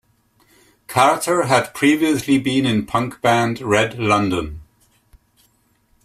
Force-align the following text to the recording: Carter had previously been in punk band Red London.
Carter 0.87 1.43
had 1.43 1.75
previously 1.75 2.39
been 2.39 2.65
in 2.65 2.87
punk 2.87 3.21
band 3.21 3.61
Red 3.61 3.99
London. 3.99 4.61